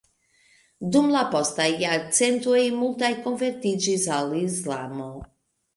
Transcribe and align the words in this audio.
Dum 0.95 1.11
la 1.15 1.21
postaj 1.35 1.67
jarcentoj 1.83 2.65
multaj 2.81 3.13
konvertiĝis 3.27 4.11
al 4.19 4.37
Islamo. 4.45 5.13